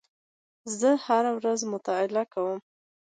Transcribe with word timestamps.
زه 0.79 0.89
هره 1.05 1.31
ورځ 1.37 1.59
مطالعه 1.73 2.25
کوم. 2.33 2.59